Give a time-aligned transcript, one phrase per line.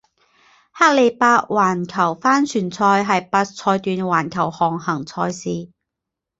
[0.73, 5.69] 克利伯环球帆船赛是八赛段环球航行赛事。